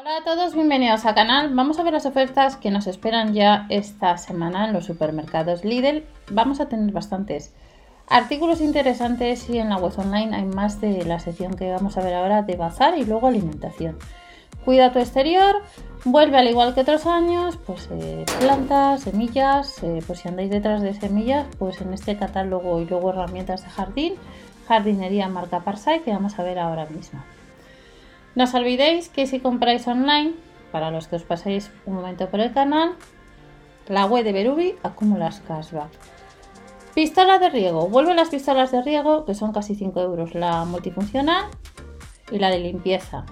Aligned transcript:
Hola 0.00 0.18
a 0.18 0.22
todos, 0.22 0.54
bienvenidos 0.54 1.04
al 1.06 1.16
canal. 1.16 1.52
Vamos 1.52 1.80
a 1.80 1.82
ver 1.82 1.92
las 1.92 2.06
ofertas 2.06 2.56
que 2.56 2.70
nos 2.70 2.86
esperan 2.86 3.34
ya 3.34 3.66
esta 3.68 4.16
semana 4.16 4.66
en 4.66 4.72
los 4.72 4.84
supermercados 4.84 5.64
Lidl. 5.64 6.04
Vamos 6.30 6.60
a 6.60 6.68
tener 6.68 6.92
bastantes 6.92 7.52
artículos 8.06 8.60
interesantes 8.60 9.50
y 9.50 9.58
en 9.58 9.70
la 9.70 9.76
web 9.76 9.92
online 9.98 10.36
hay 10.36 10.44
más 10.44 10.80
de 10.80 11.04
la 11.04 11.18
sección 11.18 11.56
que 11.56 11.72
vamos 11.72 11.98
a 11.98 12.02
ver 12.02 12.14
ahora 12.14 12.42
de 12.42 12.54
bazar 12.54 12.96
y 12.96 13.06
luego 13.06 13.26
alimentación. 13.26 13.98
Cuida 14.64 14.92
tu 14.92 15.00
exterior, 15.00 15.62
vuelve 16.04 16.38
al 16.38 16.46
igual 16.46 16.74
que 16.74 16.82
otros 16.82 17.04
años, 17.06 17.58
pues 17.66 17.88
eh, 17.90 18.24
plantas, 18.38 19.02
semillas, 19.02 19.82
eh, 19.82 20.00
pues 20.06 20.20
si 20.20 20.28
andáis 20.28 20.50
detrás 20.50 20.80
de 20.80 20.94
semillas, 20.94 21.44
pues 21.58 21.80
en 21.80 21.92
este 21.92 22.16
catálogo 22.16 22.80
y 22.80 22.84
luego 22.84 23.10
herramientas 23.10 23.64
de 23.64 23.70
jardín, 23.70 24.14
jardinería 24.68 25.28
marca 25.28 25.64
Parsai 25.64 26.04
que 26.04 26.12
vamos 26.12 26.38
a 26.38 26.44
ver 26.44 26.60
ahora 26.60 26.86
mismo. 26.86 27.20
No 28.38 28.44
os 28.44 28.54
olvidéis 28.54 29.08
que 29.08 29.26
si 29.26 29.40
compráis 29.40 29.88
online, 29.88 30.30
para 30.70 30.92
los 30.92 31.08
que 31.08 31.16
os 31.16 31.26
paséis 31.26 31.72
un 31.86 31.94
momento 31.98 32.30
por 32.30 32.38
el 32.38 32.52
canal, 32.52 32.94
la 33.88 34.06
web 34.06 34.22
de 34.22 34.30
Berubi 34.30 34.76
acumula 34.84 35.34
cashback. 35.48 35.90
Pistola 36.94 37.40
de 37.40 37.50
riego. 37.50 37.88
Vuelven 37.88 38.14
las 38.14 38.28
pistolas 38.28 38.70
de 38.70 38.80
riego, 38.80 39.24
que 39.24 39.34
son 39.34 39.50
casi 39.50 39.74
5 39.74 40.00
euros 40.00 40.36
la 40.36 40.64
multifuncional 40.64 41.46
y 42.30 42.38
la 42.38 42.50
de 42.50 42.60
limpieza. 42.60 43.26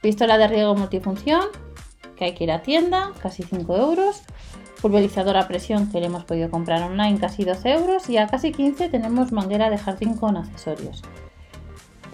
Pistola 0.00 0.38
de 0.38 0.46
riego 0.46 0.76
multifunción, 0.76 1.42
que 2.14 2.26
hay 2.26 2.34
que 2.34 2.44
ir 2.44 2.52
a 2.52 2.62
tienda, 2.62 3.10
casi 3.20 3.42
5 3.42 3.76
euros. 3.76 4.22
Pulverizador 4.80 5.36
a 5.36 5.48
presión 5.48 5.90
que 5.90 5.98
le 5.98 6.06
hemos 6.06 6.24
podido 6.24 6.50
comprar 6.50 6.84
online, 6.84 7.18
casi 7.18 7.42
12 7.42 7.68
euros. 7.68 8.08
Y 8.08 8.18
a 8.18 8.28
casi 8.28 8.52
15 8.52 8.90
tenemos 8.90 9.32
manguera 9.32 9.70
de 9.70 9.78
jardín 9.78 10.16
con 10.16 10.36
accesorios. 10.36 11.02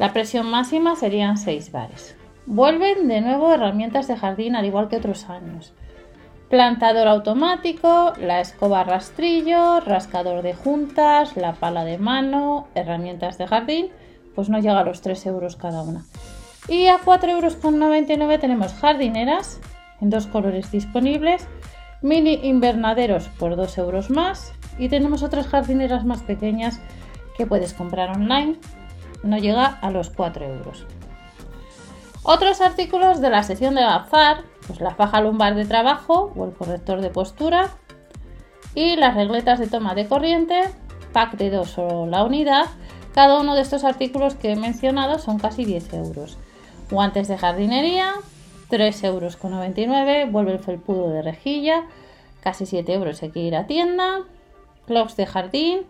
La 0.00 0.14
presión 0.14 0.50
máxima 0.50 0.96
serían 0.96 1.36
6 1.36 1.72
bares. 1.72 2.16
Vuelven 2.46 3.06
de 3.06 3.20
nuevo 3.20 3.52
herramientas 3.52 4.08
de 4.08 4.16
jardín 4.16 4.56
al 4.56 4.64
igual 4.64 4.88
que 4.88 4.96
otros 4.96 5.28
años. 5.28 5.74
Plantador 6.48 7.06
automático, 7.06 8.14
la 8.18 8.40
escoba 8.40 8.82
rastrillo, 8.82 9.80
rascador 9.80 10.40
de 10.40 10.54
juntas, 10.54 11.36
la 11.36 11.52
pala 11.52 11.84
de 11.84 11.98
mano, 11.98 12.68
herramientas 12.74 13.36
de 13.36 13.46
jardín, 13.46 13.88
pues 14.34 14.48
no 14.48 14.58
llega 14.58 14.80
a 14.80 14.84
los 14.84 15.02
3 15.02 15.26
euros 15.26 15.56
cada 15.56 15.82
una. 15.82 16.06
Y 16.66 16.86
a 16.86 16.96
4,99 16.96 18.10
euros 18.22 18.40
tenemos 18.40 18.72
jardineras 18.72 19.60
en 20.00 20.08
dos 20.08 20.26
colores 20.26 20.70
disponibles, 20.70 21.46
mini 22.00 22.40
invernaderos 22.42 23.28
por 23.38 23.54
2 23.54 23.76
euros 23.76 24.08
más 24.08 24.54
y 24.78 24.88
tenemos 24.88 25.22
otras 25.22 25.46
jardineras 25.46 26.06
más 26.06 26.22
pequeñas 26.22 26.80
que 27.36 27.44
puedes 27.44 27.74
comprar 27.74 28.08
online 28.08 28.56
no 29.22 29.38
llega 29.38 29.66
a 29.66 29.90
los 29.90 30.10
4 30.10 30.44
euros. 30.46 30.86
Otros 32.22 32.60
artículos 32.60 33.20
de 33.20 33.30
la 33.30 33.42
sección 33.42 33.74
de 33.74 33.82
bazar, 33.82 34.42
pues 34.66 34.80
la 34.80 34.94
faja 34.94 35.20
lumbar 35.20 35.54
de 35.54 35.64
trabajo 35.64 36.32
o 36.36 36.44
el 36.44 36.52
corrector 36.52 37.00
de 37.00 37.10
postura 37.10 37.70
y 38.74 38.96
las 38.96 39.14
regletas 39.14 39.58
de 39.58 39.66
toma 39.66 39.94
de 39.94 40.06
corriente, 40.06 40.62
pack 41.12 41.36
de 41.36 41.50
2 41.50 41.78
o 41.78 42.06
la 42.06 42.22
unidad. 42.24 42.66
Cada 43.14 43.40
uno 43.40 43.54
de 43.54 43.62
estos 43.62 43.84
artículos 43.84 44.34
que 44.34 44.52
he 44.52 44.56
mencionado 44.56 45.18
son 45.18 45.38
casi 45.38 45.64
10 45.64 45.94
euros. 45.94 46.38
Guantes 46.90 47.26
de 47.26 47.38
jardinería, 47.38 48.12
3,99 48.70 49.04
euros. 49.04 50.30
Vuelve 50.30 50.52
el 50.52 50.58
felpudo 50.60 51.10
de 51.10 51.22
rejilla, 51.22 51.86
casi 52.40 52.66
7 52.66 52.92
euros. 52.92 53.22
Hay 53.22 53.30
que 53.30 53.40
ir 53.40 53.56
a 53.56 53.66
tienda. 53.66 54.20
Clocks 54.86 55.16
de 55.16 55.26
jardín, 55.26 55.80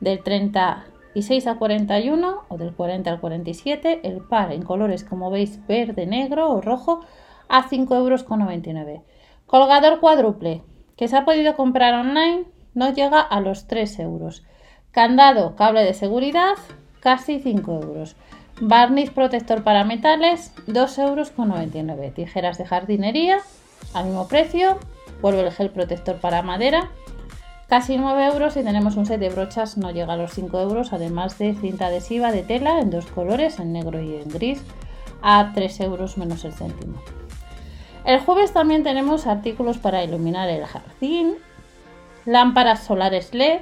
del 0.00 0.22
30 0.22 0.84
y 1.14 1.22
6 1.22 1.46
a 1.46 1.56
41 1.56 2.42
o 2.48 2.58
del 2.58 2.74
40 2.74 3.10
al 3.10 3.20
47, 3.20 4.00
el 4.02 4.20
par 4.20 4.52
en 4.52 4.62
colores 4.62 5.04
como 5.04 5.30
veis 5.30 5.64
verde, 5.66 6.06
negro 6.06 6.50
o 6.50 6.60
rojo 6.60 7.00
a 7.48 7.68
5,99 7.68 8.78
euros. 8.78 9.02
Colgador 9.46 10.00
cuádruple 10.00 10.62
que 10.96 11.08
se 11.08 11.16
ha 11.16 11.24
podido 11.24 11.56
comprar 11.56 11.94
online 11.94 12.44
no 12.74 12.92
llega 12.92 13.20
a 13.20 13.40
los 13.40 13.66
3 13.66 13.98
euros. 14.00 14.44
Candado, 14.90 15.56
cable 15.56 15.84
de 15.84 15.94
seguridad, 15.94 16.54
casi 17.00 17.38
5 17.40 17.80
euros. 17.82 18.16
Barniz 18.60 19.10
protector 19.10 19.62
para 19.62 19.84
metales, 19.84 20.52
2,99 20.66 21.88
euros. 21.88 22.14
Tijeras 22.14 22.58
de 22.58 22.66
jardinería, 22.66 23.38
al 23.94 24.06
mismo 24.06 24.28
precio. 24.28 24.78
Vuelve 25.20 25.40
el 25.40 25.52
gel 25.52 25.70
protector 25.70 26.16
para 26.16 26.42
madera, 26.42 26.90
Casi 27.68 27.98
9 27.98 28.24
euros 28.24 28.56
y 28.56 28.62
tenemos 28.62 28.96
un 28.96 29.04
set 29.04 29.20
de 29.20 29.28
brochas, 29.28 29.76
no 29.76 29.90
llega 29.90 30.14
a 30.14 30.16
los 30.16 30.32
5 30.32 30.58
euros, 30.58 30.94
además 30.94 31.36
de 31.36 31.52
cinta 31.54 31.88
adhesiva 31.88 32.32
de 32.32 32.42
tela 32.42 32.80
en 32.80 32.88
dos 32.88 33.04
colores, 33.04 33.58
en 33.58 33.74
negro 33.74 34.00
y 34.00 34.14
en 34.16 34.30
gris, 34.30 34.62
a 35.20 35.52
3 35.54 35.80
euros 35.80 36.16
menos 36.16 36.46
el 36.46 36.54
céntimo. 36.54 37.02
El 38.06 38.20
jueves 38.20 38.54
también 38.54 38.84
tenemos 38.84 39.26
artículos 39.26 39.76
para 39.76 40.02
iluminar 40.02 40.48
el 40.48 40.64
jardín, 40.64 41.34
lámparas 42.24 42.84
solares 42.84 43.34
LED, 43.34 43.60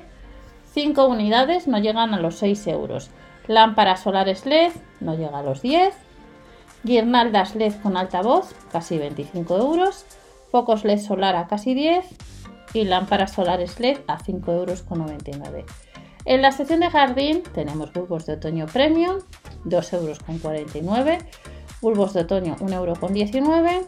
5 0.73 1.05
unidades 1.06 1.67
no 1.67 1.78
llegan 1.78 2.15
a 2.15 2.21
los 2.21 2.37
6 2.37 2.65
euros. 2.69 3.11
Lámparas 3.49 4.00
solares 4.00 4.47
LED 4.47 4.71
no 5.00 5.17
llega 5.17 5.38
a 5.38 5.43
los 5.43 5.62
10. 5.62 5.94
Guirnaldas 6.84 7.56
LED 7.56 7.75
con 7.83 7.97
altavoz, 7.97 8.55
casi 8.71 8.99
25 8.99 9.56
euros. 9.56 10.05
Focos 10.53 10.84
LED 10.84 11.00
solar 11.00 11.34
a 11.34 11.49
casi 11.49 11.75
10 11.75 12.36
y 12.72 12.84
lámparas 12.84 13.32
solares 13.32 13.78
LED 13.81 13.99
a 14.06 14.19
5,99 14.19 15.47
euros. 15.47 15.65
En 16.25 16.43
la 16.43 16.50
sección 16.50 16.81
de 16.81 16.91
jardín 16.91 17.43
tenemos 17.54 17.93
bulbos 17.93 18.27
de 18.27 18.32
otoño 18.34 18.66
premium, 18.66 19.19
2,49 19.65 20.75
euros, 20.75 21.25
bulbos 21.81 22.15
de 22.15 22.21
otoño 22.21 22.56
1,19 22.56 22.72
euros, 22.75 23.87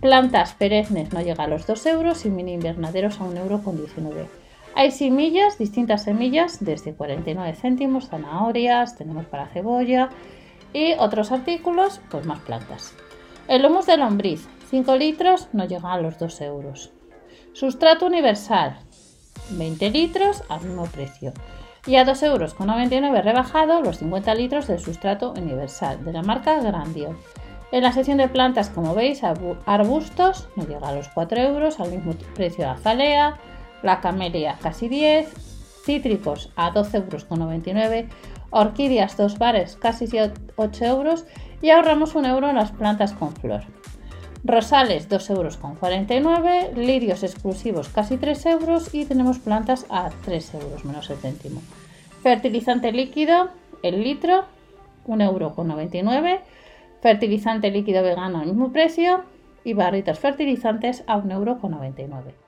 plantas 0.00 0.54
perennes 0.54 1.12
no 1.12 1.20
llega 1.20 1.44
a 1.44 1.48
los 1.48 1.66
2 1.66 1.86
euros 1.86 2.24
y 2.26 2.30
mini 2.30 2.52
invernaderos 2.52 3.20
a 3.20 3.24
1,19 3.24 4.06
euros. 4.06 4.28
Hay 4.74 4.90
semillas, 4.90 5.58
distintas 5.58 6.04
semillas, 6.04 6.64
desde 6.64 6.94
49 6.94 7.54
céntimos, 7.54 8.08
zanahorias, 8.08 8.96
tenemos 8.96 9.26
para 9.26 9.48
cebolla 9.48 10.08
y 10.72 10.94
otros 10.94 11.30
artículos, 11.30 12.00
pues 12.10 12.24
más 12.24 12.40
plantas. 12.40 12.94
El 13.48 13.66
humus 13.66 13.86
de 13.86 13.96
lombriz, 13.98 14.48
5 14.70 14.96
litros, 14.96 15.48
no 15.52 15.66
llega 15.66 15.92
a 15.92 16.00
los 16.00 16.18
2 16.18 16.40
euros. 16.42 16.92
Sustrato 17.54 18.06
universal, 18.06 18.78
20 19.50 19.90
litros 19.90 20.42
al 20.48 20.62
mismo 20.62 20.86
precio. 20.86 21.34
Y 21.86 21.96
a 21.96 22.06
2,99 22.06 23.04
euros 23.04 23.24
rebajado 23.24 23.82
los 23.82 23.98
50 23.98 24.34
litros 24.34 24.68
del 24.68 24.80
sustrato 24.80 25.32
universal 25.32 26.02
de 26.02 26.12
la 26.12 26.22
marca 26.22 26.60
Grandio. 26.60 27.14
En 27.70 27.82
la 27.82 27.92
sección 27.92 28.18
de 28.18 28.28
plantas, 28.28 28.70
como 28.70 28.94
veis, 28.94 29.22
arbustos 29.66 30.48
no 30.56 30.66
llega 30.66 30.88
a 30.88 30.94
los 30.94 31.08
4 31.08 31.40
euros, 31.40 31.78
al 31.78 31.90
mismo 31.90 32.14
precio 32.34 32.64
la 32.64 32.72
azalea, 32.72 33.36
la 33.82 34.00
camelia 34.00 34.58
casi 34.62 34.88
10, 34.88 35.28
cítricos 35.84 36.50
a 36.56 36.72
12,99 36.72 37.96
euros, 37.96 38.16
orquídeas 38.50 39.16
2 39.16 39.38
bares 39.38 39.76
casi 39.76 40.06
8 40.56 40.84
euros 40.84 41.24
y 41.60 41.70
ahorramos 41.70 42.14
un 42.14 42.26
euro 42.26 42.48
en 42.48 42.56
las 42.56 42.70
plantas 42.72 43.12
con 43.12 43.34
flor. 43.34 43.62
Rosales 44.44 45.08
2,49 45.08 46.10
euros, 46.10 46.76
lirios 46.76 47.22
exclusivos 47.22 47.88
casi 47.88 48.16
3 48.16 48.46
euros 48.46 48.92
y 48.92 49.04
tenemos 49.04 49.38
plantas 49.38 49.86
a 49.88 50.10
3 50.24 50.54
euros 50.54 50.84
menos 50.84 51.08
el 51.10 51.18
céntimo. 51.18 51.62
Fertilizante 52.22 52.90
líquido, 52.90 53.50
el 53.84 54.02
litro, 54.02 54.44
1,99 55.06 56.16
euros. 56.16 56.40
Fertilizante 57.00 57.70
líquido 57.70 58.02
vegano 58.02 58.40
al 58.40 58.46
mismo 58.46 58.72
precio 58.72 59.24
y 59.64 59.74
barritas 59.74 60.18
fertilizantes 60.18 61.04
a 61.06 61.18
1,99 61.18 62.08
euros. 62.08 62.41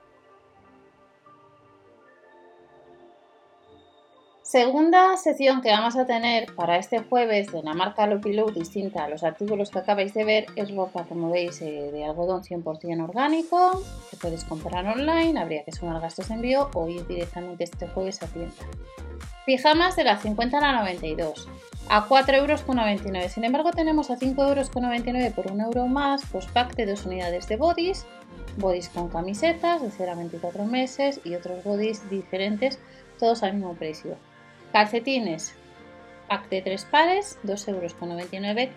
Segunda 4.45 5.17
sección 5.17 5.63
que 5.63 5.71
vamos 5.71 5.95
a 5.95 6.05
tener 6.05 6.53
para 6.53 6.77
este 6.77 6.99
jueves 6.99 7.51
de 7.51 7.63
la 7.63 7.73
marca 7.73 8.05
Lupilou, 8.05 8.51
distinta 8.51 9.03
a 9.03 9.09
los 9.09 9.23
artículos 9.23 9.71
que 9.71 9.79
acabáis 9.79 10.13
de 10.13 10.23
ver, 10.23 10.45
es 10.55 10.69
ropa, 10.69 11.03
como 11.05 11.31
veis, 11.31 11.59
eh, 11.63 11.89
de 11.91 12.05
algodón 12.05 12.43
100% 12.43 13.03
orgánico, 13.03 13.81
que 14.11 14.17
puedes 14.17 14.43
comprar 14.43 14.85
online, 14.85 15.39
habría 15.39 15.63
que 15.63 15.71
sumar 15.71 15.99
gastos 15.99 16.27
de 16.27 16.35
envío 16.35 16.69
o 16.75 16.87
ir 16.87 17.07
directamente 17.07 17.63
este 17.63 17.87
jueves 17.87 18.21
a 18.21 18.27
tienda. 18.27 18.53
Pijamas 19.47 19.95
de 19.95 20.03
la 20.03 20.17
50 20.17 20.59
a 20.59 20.61
la 20.61 20.73
92, 20.73 21.47
a 21.89 22.07
4,99 22.07 22.35
euros. 22.35 23.31
Sin 23.31 23.45
embargo, 23.45 23.71
tenemos 23.71 24.11
a 24.11 24.19
5,99 24.19 24.47
euros 24.47 25.33
por 25.33 25.51
un 25.51 25.61
euro 25.61 25.87
más, 25.87 26.21
pues 26.31 26.45
pack 26.45 26.75
de 26.75 26.85
dos 26.85 27.03
unidades 27.07 27.47
de 27.47 27.55
bodies, 27.57 28.05
bodies 28.57 28.89
con 28.89 29.09
camisetas 29.09 29.81
de 29.81 29.89
0 29.89 30.11
a 30.11 30.15
24 30.15 30.65
meses 30.65 31.19
y 31.23 31.33
otros 31.33 31.63
bodies 31.63 32.07
diferentes, 32.11 32.77
todos 33.17 33.41
al 33.41 33.55
mismo 33.55 33.73
precio. 33.73 34.17
Calcetines, 34.75 35.53
pack 36.27 36.49
de 36.49 36.61
3 36.61 36.85
pares, 36.91 37.39
2,99 37.45 38.59
euros. 38.59 38.69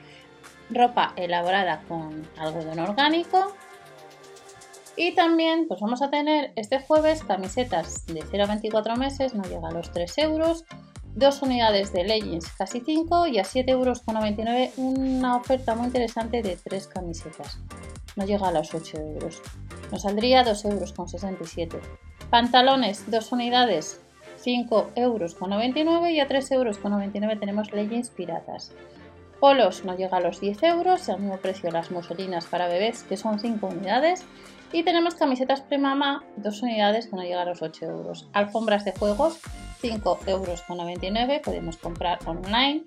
Ropa 0.71 1.13
elaborada 1.17 1.83
con 1.89 2.25
algodón 2.37 2.79
orgánico. 2.79 3.53
Y 4.95 5.17
también 5.17 5.67
pues 5.67 5.81
vamos 5.81 6.01
a 6.01 6.09
tener 6.09 6.53
este 6.55 6.79
jueves 6.79 7.25
camisetas 7.25 8.07
de 8.07 8.23
0 8.31 8.45
a 8.45 8.47
24 8.47 8.95
meses, 8.95 9.35
no 9.35 9.43
llega 9.43 9.67
a 9.67 9.73
los 9.73 9.91
3 9.91 10.19
euros. 10.19 10.65
dos 11.17 11.43
unidades 11.43 11.93
de 11.93 12.05
leggings 12.05 12.47
casi 12.53 12.79
5 12.79 13.27
y 13.27 13.41
a 13.41 13.43
7,99 13.43 13.69
euros 13.69 14.03
una 14.77 15.35
oferta 15.35 15.75
muy 15.75 15.87
interesante 15.87 16.43
de 16.43 16.55
tres 16.55 16.87
camisetas. 16.87 17.59
No 18.15 18.25
llega 18.25 18.47
a 18.47 18.53
los 18.53 18.73
8 18.73 18.99
euros. 18.99 19.43
Nos 19.91 20.03
saldría 20.03 20.45
2,67 20.45 21.73
euros. 21.73 21.89
Pantalones, 22.31 23.11
dos 23.11 23.33
unidades, 23.33 24.01
5,99 24.45 24.93
euros 24.97 25.37
y 26.11 26.21
a 26.21 26.29
3,99 26.29 26.53
euros 26.53 27.41
tenemos 27.41 27.73
leggings 27.73 28.11
piratas. 28.11 28.73
Polos 29.41 29.85
no 29.85 29.97
llega 29.97 30.17
a 30.17 30.21
los 30.21 30.41
10 30.41 30.63
euros, 30.65 31.09
al 31.09 31.21
mismo 31.21 31.37
precio 31.39 31.71
las 31.71 31.91
muselinas 31.91 32.47
para 32.47 32.67
bebés 32.67 33.05
que 33.05 33.17
son 33.17 33.39
5 33.39 33.67
unidades. 33.67 34.25
Y 34.73 34.83
tenemos 34.83 35.15
camisetas 35.15 35.63
premama, 35.63 36.25
dos 36.37 36.61
unidades 36.63 37.07
que 37.07 37.17
no 37.17 37.23
llega 37.23 37.43
a 37.43 37.47
los 37.47 37.63
8 37.63 37.87
euros. 37.87 38.29
Alfombras 38.33 38.85
de 38.85 38.93
juegos, 38.93 39.41
5,99 39.83 40.29
euros, 40.29 41.41
podemos 41.43 41.77
comprar 41.77 42.19
online. 42.27 42.85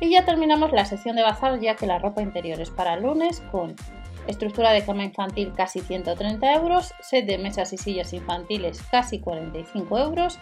Y 0.00 0.10
ya 0.10 0.24
terminamos 0.24 0.72
la 0.72 0.84
sección 0.84 1.16
de 1.16 1.22
bazar 1.22 1.58
ya 1.60 1.76
que 1.76 1.86
la 1.86 1.98
ropa 1.98 2.22
interior 2.22 2.60
es 2.60 2.70
para 2.70 2.96
lunes 2.96 3.40
con 3.50 3.74
estructura 4.26 4.72
de 4.72 4.84
cama 4.84 5.04
infantil 5.04 5.52
casi 5.56 5.80
130 5.80 6.54
euros, 6.54 6.92
set 7.00 7.26
de 7.26 7.38
mesas 7.38 7.72
y 7.72 7.78
sillas 7.78 8.12
infantiles 8.12 8.82
casi 8.90 9.20
45 9.20 9.98
euros, 9.98 10.38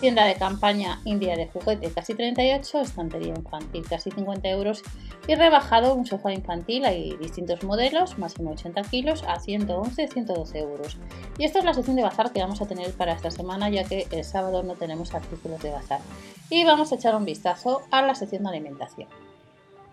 Tienda 0.00 0.26
de 0.26 0.36
campaña 0.36 1.00
India 1.04 1.34
de 1.34 1.48
juguete 1.48 1.90
casi 1.90 2.14
38, 2.14 2.82
estantería 2.82 3.34
infantil 3.34 3.84
casi 3.88 4.12
50 4.12 4.48
euros 4.48 4.84
y 5.26 5.34
rebajado 5.34 5.92
un 5.92 6.06
sofá 6.06 6.32
infantil, 6.32 6.84
hay 6.84 7.16
distintos 7.16 7.64
modelos, 7.64 8.16
máximo 8.16 8.52
80 8.52 8.80
kilos 8.82 9.24
a 9.24 9.40
111-112 9.40 10.54
euros. 10.54 10.98
Y 11.36 11.44
esta 11.44 11.58
es 11.58 11.64
la 11.64 11.74
sección 11.74 11.96
de 11.96 12.04
bazar 12.04 12.32
que 12.32 12.40
vamos 12.40 12.62
a 12.62 12.66
tener 12.66 12.92
para 12.92 13.12
esta 13.12 13.32
semana 13.32 13.70
ya 13.70 13.82
que 13.82 14.06
el 14.12 14.22
sábado 14.22 14.62
no 14.62 14.74
tenemos 14.74 15.14
artículos 15.14 15.60
de 15.62 15.72
bazar. 15.72 16.00
Y 16.48 16.64
vamos 16.64 16.92
a 16.92 16.94
echar 16.94 17.16
un 17.16 17.24
vistazo 17.24 17.82
a 17.90 18.00
la 18.00 18.14
sección 18.14 18.44
de 18.44 18.50
alimentación. 18.50 19.08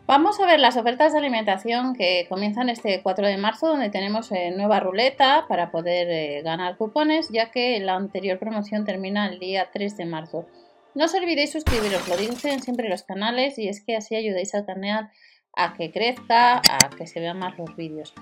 Vamos 0.08 0.40
a 0.40 0.46
ver 0.46 0.60
las 0.60 0.78
ofertas 0.78 1.14
de 1.14 1.18
alimentación 1.18 1.96
que 1.96 2.28
comienzan 2.30 2.70
este 2.70 3.02
4 3.02 3.26
de 3.26 3.38
marzo, 3.38 3.70
donde 3.70 3.90
tenemos 3.90 4.32
eh, 4.32 4.52
nueva 4.56 4.80
ruleta 4.80 5.46
para 5.50 5.72
poder 5.72 6.08
eh, 6.12 6.42
ganar 6.44 6.78
cupones, 6.78 7.30
ya 7.30 7.50
que 7.50 7.80
la 7.80 7.96
anterior 7.96 8.38
promoción 8.38 8.86
termina 8.86 9.28
el 9.28 9.40
día 9.40 9.70
3 9.74 9.98
de 9.98 10.06
marzo. 10.06 10.46
No 10.94 11.06
os 11.06 11.14
olvidéis 11.16 11.52
suscribiros, 11.52 12.08
lo 12.08 12.18
dicen 12.18 12.62
siempre 12.62 12.88
los 12.88 13.02
canales, 13.02 13.58
y 13.58 13.68
es 13.68 13.84
que 13.84 13.96
así 13.96 14.16
ayudáis 14.16 14.54
al 14.54 14.68
canal 14.68 15.10
a 15.56 15.74
que 15.74 15.92
crezca, 15.92 16.58
a 16.58 16.90
que 16.96 17.08
se 17.08 17.20
vean 17.20 17.40
más 17.40 17.58
los 17.58 17.76
vídeos. 17.76 18.14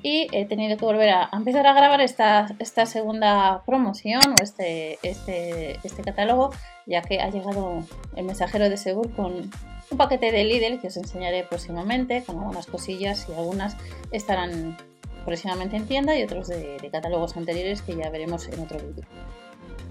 Y 0.00 0.28
he 0.30 0.44
tenido 0.44 0.76
que 0.76 0.84
volver 0.84 1.10
a, 1.10 1.28
empezar 1.32 1.66
a 1.66 1.74
grabar 1.74 2.00
esta, 2.02 2.54
esta 2.60 2.86
segunda 2.86 3.64
promoción 3.66 4.22
o 4.38 4.42
este, 4.42 4.98
este, 5.02 5.78
este 5.82 6.02
catálogo, 6.04 6.50
ya 6.86 7.02
que 7.02 7.20
ha 7.20 7.30
llegado 7.30 7.82
el 8.14 8.26
mensajero 8.26 8.68
de 8.68 8.76
Segur 8.76 9.12
con 9.16 9.50
un 9.92 9.98
paquete 9.98 10.32
de 10.32 10.44
Lidl 10.44 10.80
que 10.80 10.88
os 10.88 10.96
enseñaré 10.96 11.44
próximamente 11.44 12.24
con 12.24 12.38
algunas 12.38 12.66
cosillas 12.66 13.26
y 13.28 13.34
algunas 13.34 13.76
estarán 14.10 14.76
próximamente 15.24 15.76
en 15.76 15.86
tienda 15.86 16.18
y 16.18 16.22
otros 16.22 16.48
de, 16.48 16.88
catálogos 16.90 17.36
anteriores 17.36 17.82
que 17.82 17.94
ya 17.94 18.10
veremos 18.10 18.48
en 18.48 18.60
otro 18.60 18.78
vídeo. 18.78 19.04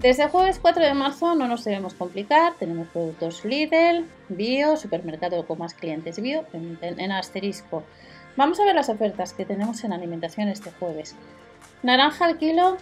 Desde 0.00 0.28
jueves 0.28 0.58
4 0.60 0.84
de 0.84 0.94
marzo 0.94 1.36
no 1.36 1.46
nos 1.46 1.64
debemos 1.64 1.94
complicar, 1.94 2.54
tenemos 2.58 2.88
productos 2.88 3.44
Lidl, 3.44 4.06
Bio, 4.28 4.76
supermercado 4.76 5.46
con 5.46 5.58
más 5.58 5.74
clientes 5.74 6.20
Bio 6.20 6.44
en, 6.52 7.12
asterisco. 7.12 7.84
Vamos 8.36 8.58
a 8.58 8.64
ver 8.64 8.74
las 8.74 8.88
ofertas 8.88 9.32
que 9.32 9.44
tenemos 9.44 9.84
en 9.84 9.92
alimentación 9.92 10.48
este 10.48 10.72
jueves. 10.72 11.14
Naranja 11.84 12.24
al 12.24 12.38
kilo, 12.38 12.76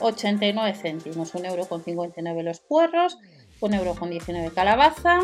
89 0.00 0.74
céntimos, 0.74 1.34
1,59€ 1.34 2.42
los 2.42 2.60
puerros, 2.60 3.18
1,19€ 3.60 4.52
calabaza, 4.52 5.20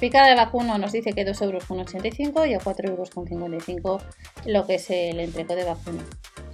Picada 0.00 0.28
de 0.28 0.34
vacuno 0.34 0.78
nos 0.78 0.92
dice 0.92 1.12
que 1.12 1.26
2,85 1.26 1.42
euros 1.44 2.48
y 2.48 2.54
a 2.54 2.58
4,55 2.58 3.68
euros 3.76 4.02
lo 4.46 4.66
que 4.66 4.76
es 4.76 4.88
el 4.88 5.20
entreco 5.20 5.54
de 5.54 5.64
vacuno. 5.64 6.00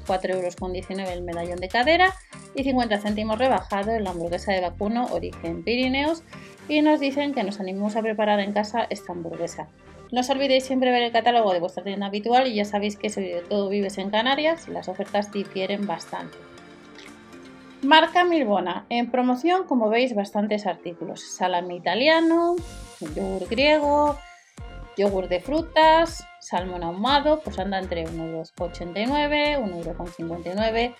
4,19 0.04 0.34
euros 0.34 1.12
el 1.12 1.22
medallón 1.22 1.58
de 1.58 1.68
cadera 1.68 2.12
y 2.56 2.64
50 2.64 2.98
céntimos 2.98 3.38
rebajado 3.38 3.96
la 4.00 4.10
hamburguesa 4.10 4.50
de 4.50 4.62
vacuno 4.62 5.06
origen 5.12 5.62
Pirineos 5.62 6.24
y 6.68 6.82
nos 6.82 6.98
dicen 6.98 7.34
que 7.34 7.44
nos 7.44 7.60
animemos 7.60 7.94
a 7.94 8.02
preparar 8.02 8.40
en 8.40 8.52
casa 8.52 8.84
esta 8.90 9.12
hamburguesa. 9.12 9.68
No 10.10 10.22
os 10.22 10.30
olvidéis 10.30 10.64
siempre 10.64 10.90
ver 10.90 11.04
el 11.04 11.12
catálogo 11.12 11.52
de 11.52 11.60
vuestra 11.60 11.84
tienda 11.84 12.06
habitual 12.06 12.48
y 12.48 12.54
ya 12.56 12.64
sabéis 12.64 12.96
que 12.96 13.10
sobre 13.10 13.42
todo 13.42 13.68
vives 13.68 13.96
en 13.98 14.10
Canarias 14.10 14.66
las 14.66 14.88
ofertas 14.88 15.30
difieren 15.30 15.86
bastante. 15.86 16.36
Marca 17.86 18.24
Milbona. 18.24 18.84
En 18.88 19.12
promoción, 19.12 19.64
como 19.64 19.88
veis, 19.88 20.14
bastantes 20.14 20.66
artículos. 20.66 21.20
Salami 21.36 21.76
italiano, 21.76 22.56
yogur 23.14 23.48
griego, 23.48 24.18
yogur 24.96 25.28
de 25.28 25.38
frutas, 25.40 26.26
salmón 26.40 26.82
ahumado, 26.82 27.40
pues 27.44 27.60
anda 27.60 27.78
entre 27.78 28.04
1,89€, 28.04 29.84
1,59€. 29.84 30.94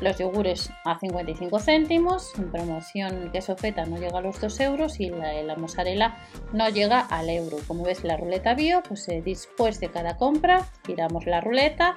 Los 0.00 0.16
yogures 0.18 0.70
a 0.84 0.96
55 1.00 1.58
céntimos, 1.58 2.32
en 2.38 2.52
promoción 2.52 3.30
queso 3.32 3.56
feta 3.56 3.84
no 3.84 3.96
llega 3.98 4.18
a 4.18 4.22
los 4.22 4.40
2 4.40 4.60
euros 4.60 5.00
y 5.00 5.10
la, 5.10 5.32
la 5.42 5.56
mozzarella 5.56 6.18
no 6.52 6.68
llega 6.68 7.00
al 7.00 7.30
euro. 7.30 7.56
Como 7.66 7.82
ves 7.82 8.04
la 8.04 8.16
ruleta 8.16 8.54
bio, 8.54 8.80
pues 8.86 9.08
eh, 9.08 9.22
después 9.24 9.80
de 9.80 9.90
cada 9.90 10.16
compra 10.16 10.68
giramos 10.86 11.26
la 11.26 11.40
ruleta, 11.40 11.96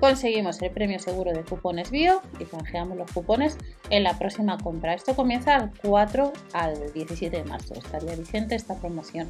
conseguimos 0.00 0.60
el 0.62 0.70
premio 0.70 0.98
seguro 0.98 1.32
de 1.32 1.42
cupones 1.42 1.90
bio 1.90 2.22
y 2.38 2.44
canjeamos 2.44 2.96
los 2.96 3.10
cupones 3.10 3.58
en 3.90 4.04
la 4.04 4.18
próxima 4.18 4.58
compra. 4.58 4.94
Esto 4.94 5.14
comienza 5.14 5.56
al 5.56 5.72
4 5.82 6.32
al 6.52 6.92
17 6.92 7.36
de 7.36 7.44
marzo, 7.44 7.74
estaría 7.74 8.14
vigente 8.14 8.54
esta 8.54 8.74
promoción. 8.74 9.28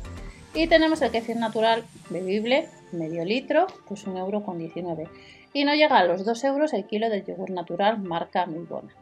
Y 0.55 0.67
tenemos 0.67 1.03
el 1.03 1.11
kefir 1.11 1.37
natural 1.37 1.85
bebible, 2.11 2.69
medio 2.93 3.25
litro, 3.25 3.67
pues 3.87 4.07
1,19 4.07 4.19
euro 4.19 4.43
con 4.43 4.59
19. 4.59 5.09
Y 5.53 5.65
no 5.65 5.75
llega 5.75 5.99
a 5.99 6.05
los 6.05 6.25
2 6.25 6.45
euros 6.45 6.73
el 6.73 6.87
kilo 6.87 7.11
de 7.11 7.23
yogur 7.25 7.51
natural 7.51 7.99
marca 7.99 8.47
Milbona. 8.47 8.95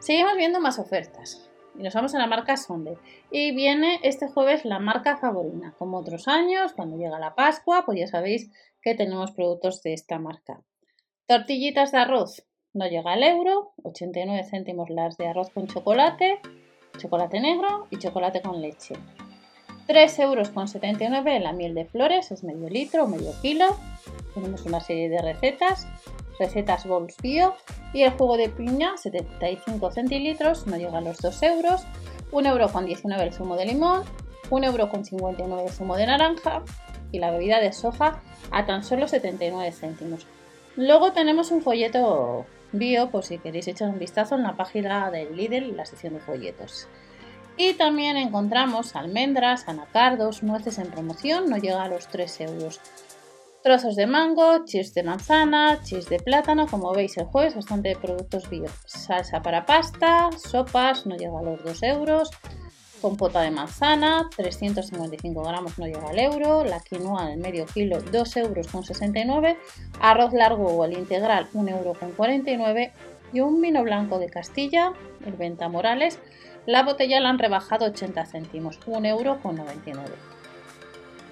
Seguimos 0.00 0.36
viendo 0.36 0.60
más 0.60 0.78
ofertas. 0.78 1.47
Y 1.78 1.82
nos 1.82 1.94
vamos 1.94 2.14
a 2.14 2.18
la 2.18 2.26
marca 2.26 2.56
Sonde. 2.56 2.98
Y 3.30 3.54
viene 3.54 4.00
este 4.02 4.28
jueves 4.28 4.64
la 4.64 4.80
marca 4.80 5.16
Favorina. 5.16 5.74
Como 5.78 5.98
otros 5.98 6.26
años, 6.26 6.72
cuando 6.72 6.96
llega 6.96 7.18
la 7.20 7.34
Pascua, 7.34 7.84
pues 7.86 8.00
ya 8.00 8.06
sabéis 8.08 8.50
que 8.82 8.94
tenemos 8.94 9.30
productos 9.30 9.82
de 9.82 9.92
esta 9.92 10.18
marca. 10.18 10.60
Tortillitas 11.26 11.92
de 11.92 11.98
arroz, 11.98 12.44
no 12.72 12.86
llega 12.86 13.12
al 13.12 13.22
euro, 13.22 13.72
89 13.82 14.44
céntimos 14.44 14.90
las 14.90 15.16
de 15.16 15.28
arroz 15.28 15.50
con 15.50 15.66
chocolate, 15.66 16.40
chocolate 16.98 17.40
negro 17.40 17.86
y 17.90 17.98
chocolate 17.98 18.42
con 18.42 18.60
leche. 18.60 18.94
3 19.86 20.18
euros 20.18 20.50
con 20.50 20.68
79 20.68 21.40
la 21.40 21.52
miel 21.52 21.74
de 21.74 21.86
flores, 21.86 22.30
es 22.30 22.44
medio 22.44 22.68
litro 22.68 23.04
o 23.04 23.08
medio 23.08 23.32
kilo. 23.40 23.76
Tenemos 24.34 24.66
una 24.66 24.80
serie 24.80 25.08
de 25.08 25.22
recetas, 25.22 25.86
recetas 26.38 26.86
Bowls 26.86 27.16
Bio 27.22 27.54
y 27.92 28.02
el 28.02 28.10
jugo 28.12 28.36
de 28.36 28.48
piña, 28.48 28.96
75 28.96 29.90
centilitros, 29.90 30.66
no 30.66 30.76
llega 30.76 30.98
a 30.98 31.00
los 31.00 31.18
2 31.18 31.42
euros. 31.42 31.82
1 32.30 32.48
euro 32.48 32.68
con 32.68 32.84
19 32.84 33.22
el 33.22 33.32
zumo 33.32 33.56
de 33.56 33.66
limón, 33.66 34.02
1 34.50 34.66
euro 34.66 34.90
con 34.90 35.04
59 35.04 35.64
el 35.64 35.72
zumo 35.72 35.96
de 35.96 36.06
naranja 36.06 36.62
y 37.10 37.18
la 37.18 37.30
bebida 37.30 37.60
de 37.60 37.72
soja 37.72 38.20
a 38.50 38.66
tan 38.66 38.84
solo 38.84 39.08
79 39.08 39.72
céntimos. 39.72 40.26
Luego 40.76 41.12
tenemos 41.12 41.50
un 41.50 41.62
folleto 41.62 42.46
bio, 42.72 43.10
por 43.10 43.24
si 43.24 43.38
queréis 43.38 43.68
echar 43.68 43.88
un 43.88 43.98
vistazo 43.98 44.34
en 44.34 44.42
la 44.42 44.56
página 44.56 45.10
del 45.10 45.34
Lidl, 45.36 45.76
la 45.76 45.86
sección 45.86 46.14
de 46.14 46.20
folletos. 46.20 46.86
Y 47.56 47.74
también 47.74 48.16
encontramos 48.16 48.94
almendras, 48.94 49.66
anacardos, 49.66 50.42
nueces 50.42 50.78
en 50.78 50.90
promoción, 50.90 51.50
no 51.50 51.56
llega 51.56 51.82
a 51.82 51.88
los 51.88 52.06
3 52.06 52.42
euros. 52.42 52.80
Trozos 53.68 53.96
de 53.96 54.06
mango, 54.06 54.64
chips 54.64 54.94
de 54.94 55.02
manzana, 55.02 55.82
chips 55.82 56.08
de 56.08 56.18
plátano, 56.18 56.66
como 56.66 56.94
veis 56.94 57.18
el 57.18 57.26
jueves, 57.26 57.54
bastante 57.54 57.94
productos 57.96 58.48
bio. 58.48 58.64
Salsa 58.86 59.42
para 59.42 59.66
pasta, 59.66 60.30
sopas, 60.38 61.04
no 61.04 61.14
llega 61.18 61.38
a 61.38 61.42
los 61.42 61.62
2 61.62 61.82
euros 61.82 62.30
compota 63.02 63.42
de 63.42 63.50
manzana, 63.50 64.30
355 64.34 65.42
gramos 65.42 65.78
no 65.78 65.84
llega 65.84 66.08
al 66.08 66.18
euro, 66.18 66.64
la 66.64 66.80
quinoa 66.80 67.26
al 67.26 67.36
medio 67.36 67.66
kilo 67.66 68.00
2 68.00 68.36
euros 68.38 68.68
con 68.68 68.84
69, 68.84 69.58
arroz 70.00 70.32
largo 70.32 70.68
o 70.68 70.86
el 70.86 70.94
integral 70.94 71.46
1 71.52 71.70
euro 71.70 71.92
con 71.92 72.12
49 72.12 72.94
y 73.34 73.40
un 73.40 73.60
vino 73.60 73.82
blanco 73.82 74.18
de 74.18 74.30
Castilla, 74.30 74.94
el 75.26 75.34
Venta 75.34 75.68
Morales, 75.68 76.18
la 76.64 76.84
botella 76.84 77.20
la 77.20 77.28
han 77.28 77.38
rebajado 77.38 77.84
80 77.84 78.24
céntimos, 78.24 78.80
1 78.86 79.06
euro 79.06 79.42
con 79.42 79.56
99. 79.56 80.37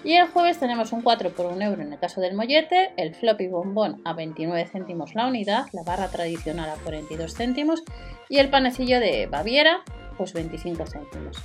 Y 0.06 0.14
el 0.14 0.28
jueves 0.28 0.60
tenemos 0.60 0.92
un 0.92 1.02
4 1.02 1.30
por 1.30 1.46
1 1.46 1.64
euro 1.64 1.82
en 1.82 1.92
el 1.92 1.98
caso 1.98 2.20
del 2.20 2.36
mollete, 2.36 2.92
el 2.96 3.16
floppy 3.16 3.48
bombón 3.48 4.02
a 4.04 4.12
29 4.12 4.64
céntimos 4.66 5.16
la 5.16 5.26
unidad, 5.26 5.66
la 5.72 5.82
barra 5.82 6.06
tradicional 6.06 6.70
a 6.70 6.76
42 6.76 7.34
céntimos 7.34 7.82
y 8.28 8.38
el 8.38 8.48
panecillo 8.48 9.00
de 9.00 9.26
Baviera 9.26 9.82
pues 10.16 10.32
25 10.32 10.86
céntimos. 10.86 11.42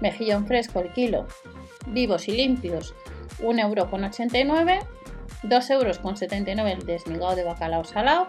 Mejillón 0.00 0.46
fresco 0.46 0.80
el 0.80 0.94
kilo, 0.94 1.26
vivos 1.88 2.26
y 2.28 2.32
limpios, 2.32 2.94
1,89€, 3.42 4.80
2,79€ 5.42 6.72
el 6.72 6.86
desmigado 6.86 7.36
de 7.36 7.44
bacalao 7.44 7.84
salado, 7.84 8.28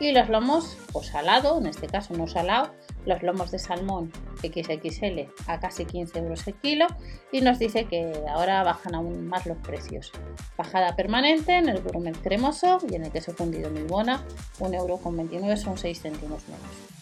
Y 0.00 0.12
los 0.12 0.28
lomos, 0.28 0.76
o 0.88 0.92
pues 0.92 1.08
salado, 1.08 1.58
en 1.58 1.66
este 1.66 1.88
caso 1.88 2.14
no 2.14 2.26
salado, 2.26 2.72
los 3.04 3.22
lomos 3.22 3.50
de 3.50 3.58
salmón 3.58 4.12
XXL 4.40 5.28
a 5.46 5.58
casi 5.58 5.84
15 5.84 6.18
euros 6.18 6.46
el 6.46 6.54
kilo 6.54 6.86
y 7.32 7.40
nos 7.40 7.58
dice 7.58 7.86
que 7.86 8.12
ahora 8.28 8.62
bajan 8.62 8.94
aún 8.94 9.26
más 9.28 9.46
los 9.46 9.58
precios. 9.58 10.12
Bajada 10.56 10.94
permanente 10.94 11.56
en 11.56 11.68
el 11.68 11.82
gourmet 11.82 12.16
cremoso 12.20 12.78
y 12.88 12.94
en 12.94 13.06
el 13.06 13.12
queso 13.12 13.32
fundido 13.32 13.70
Milbona, 13.70 14.24
1,29 14.60 15.32
euro 15.40 15.56
son 15.56 15.78
6 15.78 16.00
céntimos 16.00 16.46
menos. 16.48 16.98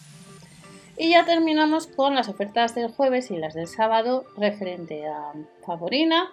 Y 0.97 1.11
ya 1.11 1.25
terminamos 1.25 1.85
con 1.85 2.15
las 2.15 2.27
ofertas 2.27 2.73
del 2.73 2.91
jueves 2.91 3.29
y 3.29 3.37
las 3.37 3.53
del 3.53 3.67
sábado 3.67 4.25
referente 4.35 5.05
a 5.07 5.33
Favorina, 5.63 6.31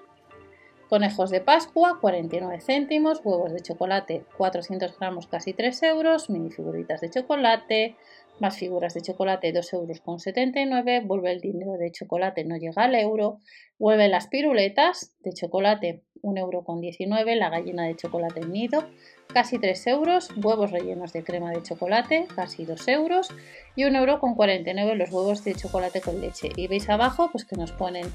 Conejos 0.95 1.31
de 1.31 1.41
Pascua, 1.41 1.99
49 2.01 2.61
céntimos. 2.61 3.21
Huevos 3.25 3.53
de 3.53 3.61
chocolate, 3.61 4.25
400 4.39 4.97
gramos, 4.97 5.27
casi 5.27 5.53
3 5.53 5.83
euros. 5.83 6.31
Minifiguritas 6.31 7.01
de 7.01 7.11
chocolate. 7.11 7.97
Más 8.41 8.59
figuras 8.59 8.95
de 8.95 9.01
chocolate, 9.01 9.53
2 9.53 9.73
euros 9.75 10.01
con 10.01 10.19
79. 10.19 11.03
Vuelve 11.05 11.31
el 11.31 11.41
dinero 11.41 11.75
de 11.79 11.93
chocolate, 11.93 12.45
no 12.45 12.57
llega 12.57 12.83
al 12.83 12.95
euro. 12.97 13.41
Vuelve 13.79 14.09
las 14.09 14.27
piruletas 14.27 15.15
de 15.21 15.33
chocolate, 15.33 16.03
1 16.23 16.41
euro 16.41 16.65
con 16.65 16.81
19. 16.81 17.37
La 17.37 17.49
gallina 17.49 17.85
de 17.85 17.95
chocolate 17.95 18.45
nido, 18.45 18.85
casi 19.33 19.61
3 19.61 19.87
euros. 19.87 20.31
Huevos 20.37 20.73
rellenos 20.73 21.13
de 21.13 21.23
crema 21.23 21.53
de 21.53 21.63
chocolate, 21.63 22.27
casi 22.35 22.65
2 22.65 22.89
euros. 22.89 23.29
Y 23.77 23.85
1 23.85 23.97
euro 24.01 24.19
con 24.19 24.35
49 24.35 24.97
los 24.97 25.13
huevos 25.13 25.45
de 25.45 25.55
chocolate 25.55 26.01
con 26.01 26.21
leche. 26.21 26.49
Y 26.57 26.67
veis 26.67 26.91
abajo 26.91 27.29
pues 27.31 27.45
que 27.45 27.55
nos 27.55 27.71
ponen 27.71 28.11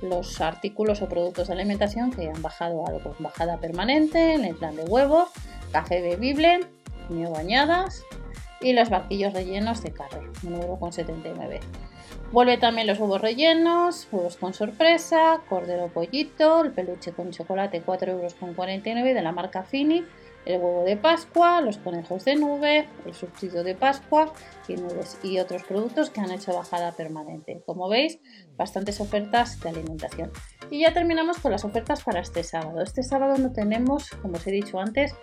los 0.00 0.40
artículos 0.40 1.02
o 1.02 1.08
productos 1.08 1.48
de 1.48 1.54
alimentación 1.54 2.12
que 2.12 2.28
han 2.28 2.40
bajado 2.40 2.86
algo. 2.86 3.16
Bajada 3.18 3.58
permanente 3.58 4.34
en 4.34 4.44
el 4.44 4.54
plan 4.54 4.76
de 4.76 4.84
huevos, 4.84 5.28
café 5.72 6.00
bebible, 6.02 6.60
bañadas 7.08 8.04
y 8.60 8.72
los 8.72 8.90
barquillos 8.90 9.32
rellenos 9.32 9.82
de 9.82 9.92
carne, 9.92 10.28
1,79€. 10.42 11.60
Vuelve 12.32 12.58
también 12.58 12.86
los 12.86 12.98
huevos 12.98 13.20
rellenos, 13.20 14.08
huevos 14.10 14.36
con 14.36 14.54
sorpresa, 14.54 15.40
cordero 15.48 15.88
pollito, 15.88 16.62
el 16.62 16.72
peluche 16.72 17.12
con 17.12 17.30
chocolate 17.30 17.84
4,49€ 17.84 19.14
de 19.14 19.22
la 19.22 19.32
marca 19.32 19.62
Fini 19.62 20.04
el 20.46 20.60
huevo 20.60 20.84
de 20.84 20.96
Pascua, 20.96 21.60
los 21.60 21.76
conejos 21.78 22.24
de 22.24 22.36
nube, 22.36 22.88
el 23.04 23.14
subsidio 23.14 23.64
de 23.64 23.74
Pascua 23.74 24.32
y 24.68 24.76
nubes 24.76 25.18
y 25.22 25.38
otros 25.40 25.64
productos 25.64 26.08
que 26.10 26.20
han 26.20 26.30
hecho 26.30 26.54
bajada 26.54 26.92
permanente. 26.92 27.62
Como 27.66 27.88
veis, 27.88 28.20
bastantes 28.56 29.00
ofertas 29.00 29.60
de 29.60 29.70
alimentación. 29.70 30.30
Y 30.70 30.80
ya 30.80 30.92
terminamos 30.92 31.38
con 31.38 31.50
las 31.50 31.64
ofertas 31.64 32.02
para 32.04 32.20
este 32.20 32.44
sábado. 32.44 32.80
Este 32.80 33.02
sábado 33.02 33.36
no 33.38 33.52
tenemos, 33.52 34.10
como 34.22 34.36
os 34.36 34.46
he 34.46 34.52
dicho 34.52 34.78
antes, 34.78 35.14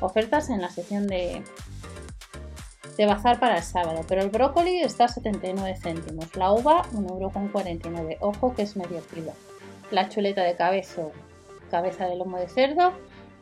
ofertas 0.00 0.50
en 0.50 0.60
la 0.60 0.68
sección 0.68 1.06
de, 1.06 1.42
de 2.98 3.06
bazar 3.06 3.38
para 3.38 3.56
el 3.56 3.62
sábado, 3.62 4.00
pero 4.08 4.22
el 4.22 4.28
brócoli 4.28 4.82
está 4.82 5.04
a 5.04 5.08
79 5.08 5.76
céntimos, 5.80 6.34
la 6.34 6.50
uva 6.50 6.82
1,49€, 6.92 8.16
ojo 8.20 8.54
que 8.54 8.62
es 8.62 8.76
medio 8.76 9.00
kilo. 9.06 9.32
La 9.92 10.08
chuleta 10.08 10.42
de 10.42 10.56
cabezo, 10.56 11.12
cabeza 11.70 12.06
de 12.06 12.16
lomo 12.16 12.38
de 12.38 12.48
cerdo, 12.48 12.92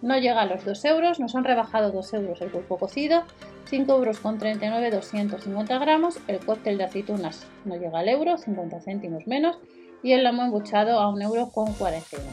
no 0.03 0.19
llega 0.19 0.43
a 0.43 0.47
los 0.47 0.67
2 0.67 0.85
euros, 0.85 1.21
nos 1.21 1.35
han 1.35 1.45
rebajado 1.45 1.91
2 1.91 2.15
euros 2.15 2.41
el 2.43 2.51
pulpo 2.51 2.77
cocido, 2.77 3.23
5 3.71 3.97
euros 3.97 4.21
con 4.21 4.39
39, 4.39 4.91
250 4.91 5.79
gramos, 5.79 6.19
el 6.29 6.39
cóctel 6.41 6.77
de 6.77 6.85
aceitunas 6.85 7.47
no 7.65 7.77
llega 7.77 8.01
al 8.01 8.11
euro, 8.11 8.37
50 8.37 8.81
céntimos 8.81 9.27
menos, 9.27 9.57
y 10.03 10.13
el 10.13 10.23
lomo 10.23 10.43
embuchado 10.43 11.01
a 11.01 11.09
1 11.09 11.25
euro 11.25 11.51
con 11.51 11.73
49. 11.73 12.31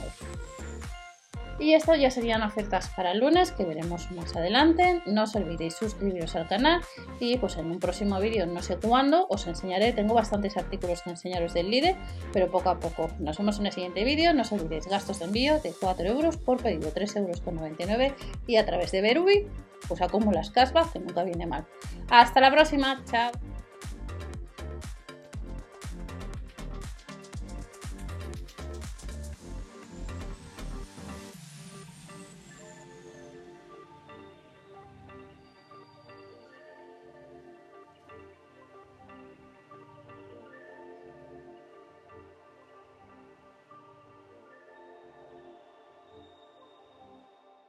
Y 1.59 1.73
esto 1.73 1.95
ya 1.95 2.09
serían 2.09 2.41
ofertas 2.41 2.89
para 2.95 3.11
el 3.11 3.19
lunes 3.19 3.51
que 3.51 3.63
veremos 3.63 4.11
más 4.11 4.35
adelante. 4.35 5.01
No 5.05 5.23
os 5.23 5.35
olvidéis 5.35 5.75
suscribiros 5.75 6.35
al 6.35 6.47
canal 6.47 6.81
y 7.19 7.37
pues 7.37 7.57
en 7.57 7.67
un 7.67 7.79
próximo 7.79 8.19
vídeo, 8.19 8.45
no 8.45 8.61
sé 8.61 8.77
cuándo, 8.77 9.27
os 9.29 9.47
enseñaré. 9.47 9.93
Tengo 9.93 10.13
bastantes 10.13 10.57
artículos 10.57 11.01
que 11.03 11.11
enseñaros 11.11 11.53
del 11.53 11.69
líder, 11.69 11.95
pero 12.31 12.49
poco 12.49 12.69
a 12.69 12.79
poco. 12.79 13.09
Nos 13.19 13.37
vemos 13.37 13.59
en 13.59 13.67
el 13.67 13.71
siguiente 13.71 14.03
vídeo. 14.03 14.33
No 14.33 14.41
os 14.41 14.51
olvidéis 14.51 14.87
gastos 14.87 15.19
de 15.19 15.25
envío 15.25 15.59
de 15.59 15.73
4 15.79 16.05
euros 16.07 16.37
por 16.37 16.61
pedido, 16.61 16.91
3 16.91 17.15
euros 17.17 17.41
con 17.41 17.55
99 17.55 18.15
y 18.47 18.57
a 18.57 18.65
través 18.65 18.91
de 18.91 19.01
Berubi 19.01 19.47
pues 19.87 20.01
acumulas 20.01 20.49
cashback 20.49 20.93
que 20.93 20.99
nunca 20.99 21.23
viene 21.23 21.45
mal. 21.45 21.65
Hasta 22.09 22.39
la 22.41 22.51
próxima, 22.51 23.03
chao. 23.05 23.52